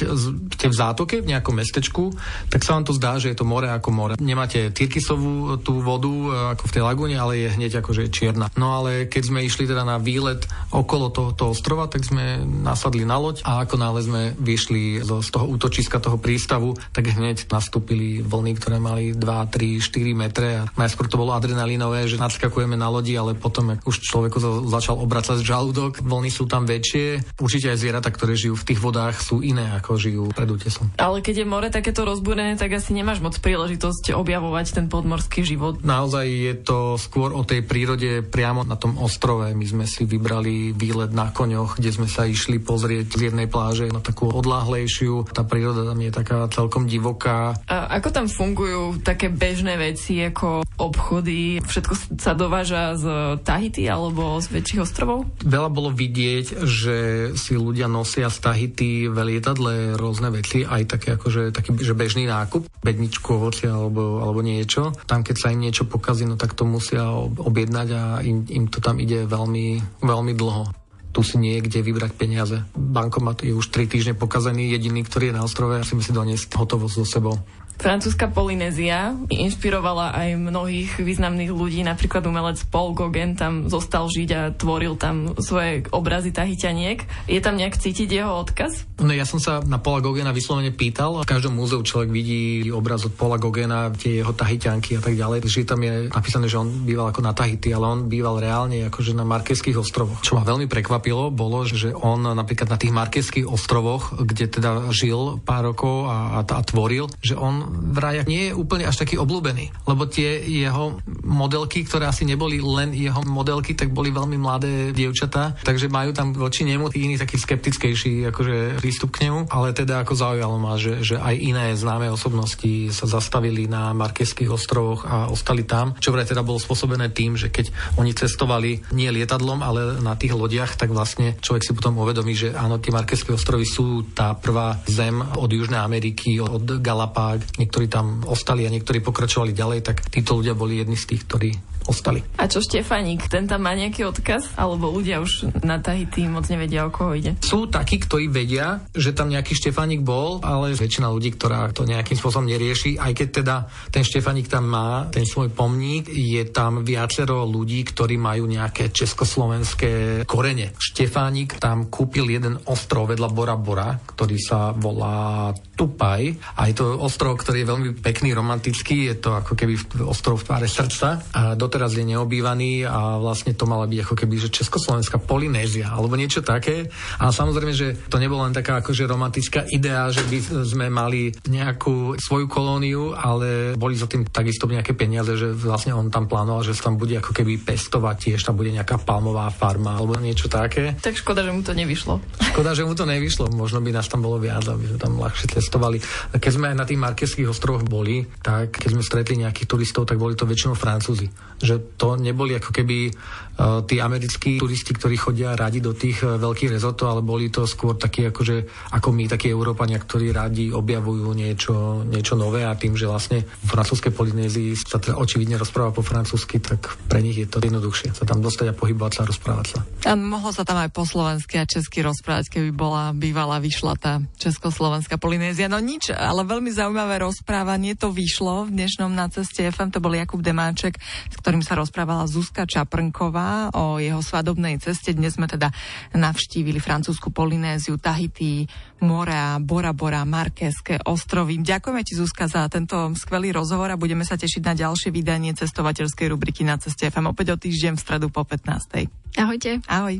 ste 0.55 0.67
v 0.71 0.75
zátoke, 0.75 1.19
v 1.19 1.29
nejakom 1.33 1.57
mestečku, 1.57 2.13
tak 2.47 2.63
sa 2.63 2.77
vám 2.77 2.85
to 2.87 2.93
zdá, 2.95 3.17
že 3.19 3.33
je 3.33 3.37
to 3.37 3.45
more 3.45 3.64
more 3.65 3.81
ako 3.81 3.89
more. 3.89 4.13
Nemáte 4.21 4.69
tyrkysovú 4.69 5.57
tú 5.65 5.81
vodu 5.81 6.09
e, 6.09 6.29
ako 6.53 6.63
v 6.69 6.73
tej 6.77 6.83
lagúne, 6.85 7.17
ale 7.17 7.41
je 7.41 7.49
hneď 7.57 7.81
akože 7.81 8.13
čierna. 8.13 8.53
No 8.53 8.77
ale 8.77 9.09
keď 9.09 9.33
sme 9.33 9.41
išli 9.41 9.65
teda 9.65 9.81
na 9.81 9.97
výlet 9.97 10.45
okolo 10.69 11.09
tohoto 11.09 11.49
ostrova, 11.49 11.89
tak 11.89 12.05
sme 12.05 12.45
nasadli 12.45 13.01
na 13.03 13.17
loď 13.17 13.41
a 13.41 13.65
ako 13.65 13.75
náhle 13.81 14.01
sme 14.05 14.21
vyšli 14.37 15.01
z, 15.01 15.09
z 15.09 15.29
toho 15.33 15.49
útočiska 15.49 15.97
toho 15.97 16.21
prístavu, 16.21 16.77
tak 16.93 17.09
hneď 17.09 17.49
nastúpili 17.49 18.21
vlny, 18.21 18.51
ktoré 18.61 18.77
mali 18.77 19.17
2, 19.17 19.17
3, 19.17 19.81
4 19.81 20.13
metre 20.13 20.47
a 20.61 20.63
najskôr 20.77 21.09
to 21.09 21.17
bolo 21.17 21.33
adrenalinové, 21.33 22.05
že 22.05 22.21
nadskakujeme 22.21 22.77
na 22.77 22.91
lodi, 22.91 23.17
ale 23.17 23.33
potom 23.33 23.73
už 23.81 24.05
človeku 24.05 24.67
začal 24.69 25.01
obracať 25.01 25.41
žalúdok, 25.41 26.05
vlny 26.05 26.29
sú 26.29 26.45
tam 26.45 26.67
väčšie. 26.69 27.39
Určite 27.41 27.73
aj 27.73 27.79
zvieratá, 27.81 28.09
ktoré 28.13 28.37
žijú 28.37 28.53
v 28.59 28.67
tých 28.67 28.79
vodách, 28.83 29.17
sú 29.23 29.41
iné 29.41 29.73
ako 29.79 29.97
žijú 29.97 30.23
pred 30.35 30.49
útesom. 30.51 30.91
Ale 30.99 31.23
keď 31.23 31.41
je 31.41 31.47
more 31.47 31.69
takéto 31.71 32.03
rozbúrené, 32.03 32.59
tak 32.59 32.75
asi 32.75 32.91
nemáš 32.91 33.23
moc 33.23 33.39
pri 33.39 33.54
príležitosť 33.55 34.11
objavovať 34.11 34.75
ten 34.75 34.91
podmorský 34.91 35.47
život. 35.47 35.79
Naozaj 35.79 36.27
je 36.27 36.53
to 36.59 36.99
skôr 36.99 37.31
o 37.31 37.47
tej 37.47 37.63
prírode 37.63 38.19
priamo 38.19 38.67
na 38.67 38.75
tom 38.75 38.99
ostrove. 38.99 39.47
My 39.47 39.63
sme 39.63 39.87
si 39.87 40.03
vybrali 40.03 40.75
výlet 40.75 41.15
na 41.15 41.31
koňoch, 41.31 41.79
kde 41.79 41.95
sme 41.95 42.11
sa 42.11 42.27
išli 42.27 42.59
pozrieť 42.59 43.15
z 43.15 43.31
jednej 43.31 43.47
pláže 43.47 43.87
na 43.87 44.03
takú 44.03 44.27
odláhlejšiu. 44.27 45.31
Tá 45.31 45.47
príroda 45.47 45.87
tam 45.87 45.95
je 46.03 46.11
taká 46.11 46.51
celkom 46.51 46.83
divoká. 46.83 47.55
A 47.71 47.95
ako 47.95 48.11
tam 48.11 48.27
fungujú 48.27 48.99
také 48.99 49.31
bežné 49.31 49.79
veci 49.79 50.19
ako 50.19 50.67
obchody? 50.75 51.63
Všetko 51.63 52.19
sa 52.19 52.35
dováža 52.35 52.99
z 52.99 53.05
Tahiti 53.39 53.87
alebo 53.87 54.35
z 54.43 54.51
väčších 54.51 54.83
ostrovov? 54.83 55.31
Veľa 55.47 55.71
bolo 55.71 55.95
vidieť, 55.95 56.67
že 56.67 56.97
si 57.39 57.55
ľudia 57.55 57.87
nosia 57.87 58.27
z 58.27 58.37
Tahiti 58.43 59.07
v 59.07 59.15
lietadle 59.15 59.95
rôzne 59.95 60.27
veci, 60.35 60.67
aj 60.67 60.99
také 60.99 61.15
akože 61.15 61.55
taký 61.55 61.71
že 61.79 61.95
bežný 61.95 62.27
nákup, 62.27 62.67
bedničku 62.83 63.44
ovocia 63.45 63.69
alebo, 63.69 64.25
alebo 64.25 64.41
niečo. 64.41 64.89
Tam, 65.05 65.21
keď 65.21 65.35
sa 65.37 65.53
im 65.53 65.61
niečo 65.61 65.85
pokazí, 65.85 66.25
no 66.25 66.33
tak 66.33 66.57
to 66.57 66.65
musia 66.65 67.05
objednať 67.21 67.87
a 67.93 68.01
im, 68.25 68.41
im 68.49 68.65
to 68.65 68.81
tam 68.81 68.97
ide 68.97 69.29
veľmi, 69.29 70.01
veľmi 70.01 70.33
dlho 70.33 70.85
tu 71.15 71.23
si 71.23 71.39
nie 71.39 71.55
je 71.55 71.71
kde 71.71 71.79
vybrať 71.79 72.11
peniaze. 72.11 72.59
Bankomat 72.75 73.47
je 73.47 73.55
už 73.55 73.71
3 73.71 73.87
týždne 73.87 74.13
pokazený, 74.19 74.67
jediný, 74.67 75.07
ktorý 75.07 75.31
je 75.31 75.37
na 75.39 75.47
ostrove 75.47 75.79
a 75.79 75.87
si 75.87 75.95
musí 75.95 76.11
doniesť 76.11 76.51
hotovosť 76.51 76.95
so 76.99 77.05
sebou. 77.07 77.39
Francúzska 77.75 78.31
Polynézia 78.31 79.13
inšpirovala 79.29 80.15
aj 80.15 80.29
mnohých 80.39 80.91
významných 80.99 81.51
ľudí, 81.51 81.83
napríklad 81.83 82.25
umelec 82.25 82.63
Paul 82.71 82.95
Gauguin 82.95 83.35
tam 83.35 83.67
zostal 83.67 84.07
žiť 84.09 84.29
a 84.33 84.41
tvoril 84.55 84.95
tam 84.97 85.35
svoje 85.39 85.85
obrazy 85.91 86.31
tahyťaniek. 86.31 87.29
Je 87.29 87.39
tam 87.43 87.59
nejak 87.59 87.77
cítiť 87.77 88.09
jeho 88.09 88.31
odkaz? 88.31 88.87
No 89.01 89.11
ja 89.11 89.27
som 89.27 89.43
sa 89.43 89.59
na 89.63 89.77
Paula 89.81 89.99
Gauguina 89.99 90.31
vyslovene 90.31 90.71
pýtal. 90.71 91.23
V 91.23 91.27
každom 91.27 91.59
múzeu 91.59 91.83
človek 91.83 92.09
vidí 92.09 92.71
obraz 92.71 93.03
od 93.03 93.13
Paula 93.13 93.35
Gauguina, 93.35 93.91
tie 93.91 94.23
jeho 94.23 94.31
tahyťanky 94.31 94.97
a 94.97 95.01
tak 95.03 95.19
ďalej. 95.19 95.43
Že 95.45 95.67
tam 95.67 95.81
je 95.83 95.93
napísané, 96.07 96.45
že 96.47 96.59
on 96.61 96.71
býval 96.87 97.11
ako 97.11 97.21
na 97.21 97.35
Tahiti, 97.35 97.75
ale 97.75 97.85
on 97.91 97.99
býval 98.07 98.39
reálne 98.39 98.87
akože 98.87 99.11
na 99.11 99.27
Markeských 99.27 99.75
ostrovoch. 99.75 100.23
Čo 100.23 100.39
ma 100.39 100.47
veľmi 100.47 100.71
prekvapilo, 100.71 101.27
bolo, 101.29 101.67
že 101.67 101.91
on 101.91 102.23
napríklad 102.23 102.71
na 102.71 102.79
tých 102.79 102.95
Markeských 102.95 103.47
ostrovoch, 103.47 104.15
kde 104.15 104.47
teda 104.47 104.89
žil 104.95 105.43
pár 105.43 105.75
rokov 105.75 106.07
a, 106.07 106.39
a, 106.39 106.47
a 106.47 106.61
tvoril, 106.63 107.11
že 107.19 107.35
on 107.35 107.64
vraj 107.69 108.23
nie 108.25 108.51
je 108.51 108.57
úplne 108.57 108.85
až 108.87 109.01
taký 109.01 109.19
obľúbený, 109.19 109.87
lebo 109.89 110.07
tie 110.07 110.41
jeho 110.45 110.99
modelky, 111.25 111.83
ktoré 111.83 112.09
asi 112.09 112.23
neboli 112.23 112.61
len 112.61 112.93
jeho 112.93 113.21
modelky, 113.25 113.73
tak 113.73 113.91
boli 113.91 114.13
veľmi 114.13 114.37
mladé 114.39 114.95
dievčatá, 114.95 115.57
takže 115.63 115.91
majú 115.91 116.11
tam 116.13 116.31
voči 116.31 116.63
nemu 116.63 116.93
iný 116.95 117.15
taký 117.19 117.35
skeptickejší 117.39 118.29
akože 118.29 118.79
prístup 118.79 119.15
k 119.15 119.27
nemu, 119.29 119.49
ale 119.49 119.75
teda 119.75 120.05
ako 120.05 120.13
zaujalo 120.15 120.55
ma, 120.61 120.77
že, 120.79 121.01
že 121.01 121.15
aj 121.19 121.35
iné 121.35 121.65
známe 121.75 122.07
osobnosti 122.11 122.93
sa 122.93 123.05
zastavili 123.09 123.65
na 123.65 123.91
Markeských 123.91 124.51
ostrovoch 124.51 125.07
a 125.07 125.27
ostali 125.27 125.65
tam, 125.65 125.97
čo 125.97 126.13
vraj 126.13 126.29
teda 126.29 126.45
bolo 126.45 126.61
spôsobené 126.61 127.11
tým, 127.11 127.35
že 127.35 127.49
keď 127.49 127.71
oni 127.97 128.11
cestovali 128.15 128.85
nie 128.93 129.09
lietadlom, 129.11 129.59
ale 129.61 129.99
na 129.99 130.13
tých 130.15 130.35
lodiach, 130.35 130.77
tak 130.77 130.91
vlastne 130.91 131.35
človek 131.41 131.63
si 131.63 131.71
potom 131.73 131.97
uvedomí, 131.99 132.33
že 132.35 132.53
áno, 132.53 132.79
tie 132.79 132.93
Markeské 132.93 133.33
ostrovy 133.33 133.65
sú 133.67 134.05
tá 134.13 134.35
prvá 134.37 134.79
zem 134.87 135.19
od 135.19 135.49
Južnej 135.49 135.79
Ameriky, 135.79 136.37
od 136.39 136.79
Galapág, 136.79 137.41
niektorí 137.57 137.87
tam 137.87 138.23
ostali 138.27 138.67
a 138.67 138.73
niektorí 138.73 138.99
pokračovali 138.99 139.55
ďalej, 139.55 139.79
tak 139.85 139.97
títo 140.11 140.39
ľudia 140.39 140.55
boli 140.57 140.79
jedni 140.79 140.97
z 140.99 141.15
tých, 141.15 141.21
ktorí 141.27 141.49
ostali. 141.85 142.21
A 142.41 142.49
čo 142.49 142.61
Štefaník, 142.61 143.29
ten 143.29 143.45
tam 143.45 143.65
má 143.65 143.73
nejaký 143.77 144.05
odkaz? 144.09 144.57
Alebo 144.57 144.89
ľudia 144.89 145.21
už 145.21 145.61
na 145.61 145.77
Tahiti 145.81 146.25
moc 146.25 146.49
nevedia, 146.49 146.85
o 146.85 146.91
koho 146.93 147.13
ide? 147.13 147.37
Sú 147.41 147.69
takí, 147.69 148.01
ktorí 148.01 148.29
vedia, 148.29 148.81
že 148.93 149.13
tam 149.13 149.29
nejaký 149.29 149.53
Štefaník 149.53 150.01
bol, 150.01 150.41
ale 150.41 150.73
väčšina 150.73 151.09
ľudí, 151.09 151.33
ktorá 151.37 151.69
to 151.71 151.85
nejakým 151.85 152.17
spôsobom 152.17 152.49
nerieši, 152.49 152.97
aj 152.97 153.11
keď 153.13 153.27
teda 153.41 153.55
ten 153.93 154.03
Štefaník 154.03 154.49
tam 154.49 154.69
má 154.69 155.07
ten 155.09 155.23
svoj 155.23 155.53
pomník, 155.53 156.09
je 156.09 156.43
tam 156.49 156.81
viacero 156.81 157.45
ľudí, 157.45 157.85
ktorí 157.85 158.17
majú 158.17 158.49
nejaké 158.49 158.89
československé 158.89 160.25
korene. 160.25 160.73
Štefánik 160.79 161.61
tam 161.61 161.87
kúpil 161.87 162.27
jeden 162.31 162.57
ostrov 162.67 163.11
vedľa 163.11 163.29
Bora 163.31 163.55
Bora, 163.55 163.89
ktorý 163.95 164.37
sa 164.39 164.71
volá 164.73 165.51
Tupaj. 165.75 166.55
A 166.55 166.71
je 166.71 166.75
to 166.79 166.95
ostrov, 166.95 167.35
ktorý 167.35 167.63
je 167.63 167.71
veľmi 167.71 167.89
pekný, 167.99 168.31
romantický. 168.31 169.11
Je 169.11 169.15
to 169.19 169.35
ako 169.35 169.59
keby 169.59 169.75
ostrov 170.07 170.39
v 170.39 170.47
tváre 170.47 170.67
srdca. 170.71 171.19
A 171.35 171.53
doteraz 171.75 171.99
je 171.99 172.07
neobývaný 172.07 172.87
a 172.87 173.19
vlastne 173.19 173.51
to 173.51 173.67
mala 173.67 173.83
byť 173.83 173.99
ako 174.07 174.15
keby, 174.15 174.39
že 174.39 174.47
Československá 174.47 175.19
Polynézia 175.19 175.91
alebo 175.91 176.15
niečo 176.15 176.39
také. 176.39 176.87
A 177.19 177.35
samozrejme, 177.35 177.75
že 177.75 177.99
to 178.07 178.15
nebola 178.15 178.47
len 178.47 178.55
taká 178.55 178.79
akože 178.79 179.03
romantická 179.03 179.67
idea, 179.67 180.07
že 180.07 180.23
by 180.23 180.63
sme 180.63 180.87
mali 180.87 181.35
nejakú 181.51 182.15
svoju 182.15 182.47
kolóniu, 182.47 183.11
ale 183.11 183.75
boli 183.75 183.99
za 183.99 184.07
tým 184.07 184.23
takisto 184.23 184.71
nejaké 184.71 184.95
peniaze, 184.95 185.35
že 185.35 185.51
vlastne 185.51 185.91
on 185.91 186.07
tam 186.07 186.31
plánoval, 186.31 186.63
že 186.63 186.79
sa 186.79 186.87
tam 186.87 186.95
bude 186.95 187.19
ako 187.19 187.35
keby 187.35 187.59
pestovať 187.59 188.15
tiež, 188.31 188.47
tam 188.47 188.55
bude 188.55 188.71
nejaká 188.71 188.95
palmová 189.03 189.51
farma 189.51 189.99
alebo 189.99 190.15
niečo 190.15 190.47
také. 190.47 190.95
Tak 190.95 191.19
škoda, 191.19 191.43
že 191.43 191.51
mu 191.51 191.59
to 191.59 191.75
nevyšlo. 191.75 192.23
Škoda, 192.55 192.71
že 192.71 192.87
mu 192.87 192.95
to 192.95 193.03
nevyšlo. 193.03 193.51
Možno 193.51 193.83
by 193.83 193.91
nás 193.91 194.07
tam 194.07 194.23
bolo 194.23 194.39
viac, 194.39 194.63
aby 194.63 194.95
sme 194.95 194.95
tam 194.95 195.19
ľahšie 195.19 195.59
cestovali. 195.59 195.99
Keď 196.39 196.51
sme 196.55 196.71
aj 196.71 196.77
na 196.79 196.87
tých 196.87 197.03
Markeských 197.03 197.51
ostrovoch 197.51 197.83
boli, 197.83 198.23
tak 198.39 198.79
keď 198.79 198.89
sme 198.95 199.03
stretli 199.03 199.43
nejakých 199.43 199.67
turistov, 199.67 200.07
tak 200.07 200.15
boli 200.15 200.39
to 200.39 200.47
väčšinou 200.47 200.79
Francúzi. 200.79 201.27
Že 201.65 201.97
to 201.97 202.15
neboli 202.15 202.55
ako 202.55 202.71
keby 202.71 203.11
uh, 203.11 203.81
tí 203.83 203.99
americkí 203.99 204.61
turisti, 204.61 204.93
ktorí 204.93 205.17
chodia 205.17 205.57
radi 205.57 205.81
do 205.81 205.91
tých 205.91 206.21
uh, 206.23 206.37
veľkých 206.37 206.77
rezortov, 206.77 207.11
ale 207.11 207.21
boli 207.25 207.49
to 207.49 207.65
skôr 207.65 207.97
takí 207.97 208.29
akože, 208.29 208.89
ako 208.93 209.09
my, 209.11 209.25
takí 209.25 209.49
Európania, 209.49 209.97
ktorí 209.97 210.31
radi 210.31 210.69
objavujú 210.71 211.27
niečo, 211.33 212.05
niečo 212.05 212.37
nové 212.37 212.63
a 212.63 212.77
tým, 212.77 212.93
že 212.95 213.09
vlastne 213.09 213.43
v 213.43 213.67
francúzskej 213.67 214.13
Polynézii 214.13 214.77
sa 214.77 215.01
teda 215.01 215.17
očividne 215.17 215.57
rozpráva 215.57 215.91
po 215.91 216.05
francúzsky, 216.05 216.61
tak 216.61 216.95
pre 217.09 217.19
nich 217.25 217.41
je 217.41 217.47
to 217.49 217.59
jednoduchšie 217.59 218.15
sa 218.15 218.23
tam 218.23 218.39
dostať 218.39 218.71
a 218.71 218.77
pohybovať 218.77 219.11
sa 219.11 219.21
a 219.25 219.29
rozprávať 219.29 219.65
sa. 219.65 219.79
A 220.05 220.13
mohlo 220.13 220.51
sa 220.53 220.61
tam 220.61 220.77
aj 220.77 220.93
po 220.93 221.03
slovensky 221.03 221.57
a 221.57 221.65
česky 221.65 222.05
rozprávať, 222.05 222.51
keby 222.51 222.69
bola 222.75 223.15
bývala 223.15 223.57
vyšla 223.57 223.93
tá 223.97 224.13
československá 224.37 225.17
Polynézia. 225.17 225.71
No 225.71 225.79
nič, 225.79 226.11
ale 226.11 226.45
veľmi 226.45 226.69
zaujímavé 226.69 227.23
rozprávanie 227.23 227.95
to 227.95 228.11
vyšlo 228.11 228.67
v 228.67 228.75
dnešnom 228.75 229.11
na 229.11 229.31
ceste 229.31 229.65
FM. 229.67 229.91
To 229.95 230.03
bol 230.03 230.13
Jakub 230.13 230.43
Demáček, 230.43 230.99
s 231.31 231.35
ktorým 231.39 231.54
sa 231.61 231.77
rozprávala 231.77 232.25
Zuzka 232.25 232.65
Čaprnková 232.65 233.75
o 233.75 234.01
jeho 234.01 234.19
svadobnej 234.19 234.81
ceste. 234.81 235.13
Dnes 235.13 235.37
sme 235.37 235.45
teda 235.45 235.71
navštívili 236.15 236.81
francúzsku 236.81 237.29
Polynéziu, 237.29 238.01
Tahiti, 238.01 238.65
Morea, 239.05 239.61
Bora 239.61 239.93
Bora, 239.93 240.25
Markeské 240.25 240.99
ostrovy. 241.05 241.61
Ďakujeme 241.61 242.01
ti 242.01 242.17
Zuzka 242.17 242.49
za 242.49 242.65
tento 242.67 243.13
skvelý 243.13 243.53
rozhovor 243.53 243.93
a 243.93 243.99
budeme 243.99 244.25
sa 244.25 244.39
tešiť 244.39 244.63
na 244.65 244.73
ďalšie 244.73 245.13
vydanie 245.13 245.53
cestovateľskej 245.53 246.27
rubriky 246.33 246.65
na 246.65 246.81
ceste 246.81 247.07
FM 247.07 247.29
opäť 247.29 247.53
o 247.53 247.57
týždeň 247.61 247.93
v 247.95 248.01
stredu 248.01 248.27
po 248.33 248.41
15. 248.41 249.37
Ahojte. 249.37 249.83
Ahoj. 249.85 250.17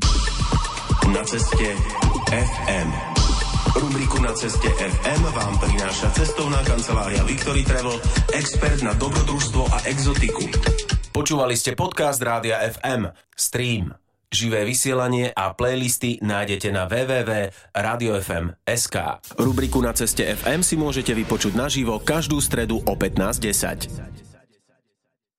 Na 1.10 1.24
ceste 1.26 1.68
FM. 2.30 2.90
Rubriku 3.76 4.24
Na 4.24 4.32
ceste 4.32 4.72
FM 4.72 5.22
vám 5.36 5.60
prináša 5.60 6.08
cestovná 6.16 6.64
kancelária 6.64 7.20
Victory 7.28 7.68
Travel, 7.68 8.00
expert 8.32 8.80
na 8.80 8.96
dobrodružstvo 8.96 9.68
a 9.68 9.78
exotiku. 9.92 10.48
Počúvali 11.16 11.56
ste 11.56 11.80
podcast 11.80 12.20
Rádia 12.20 12.60
FM. 12.60 13.08
Stream. 13.40 13.96
Živé 14.36 14.68
vysielanie 14.68 15.32
a 15.32 15.56
playlisty 15.56 16.20
nájdete 16.20 16.76
na 16.76 16.92
www.radiofm.sk. 16.92 18.96
Rubriku 19.40 19.80
Na 19.80 19.96
ceste 19.96 20.28
FM 20.28 20.60
si 20.60 20.76
môžete 20.76 21.16
vypočuť 21.16 21.56
naživo 21.56 22.04
každú 22.04 22.44
stredu 22.44 22.84
o 22.84 23.00
15.10. 23.00 24.25